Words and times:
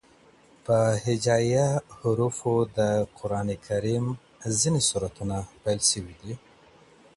په 0.65 0.77
هجائيه 1.05 1.67
حروفو 1.97 2.53
د 2.77 2.79
قرآن 3.17 3.47
کريم 3.67 4.05
ځيني 4.59 4.81
سورتونه 4.89 5.35
پيل 5.61 5.79
سوي 5.91 6.15
دي. 6.21 6.33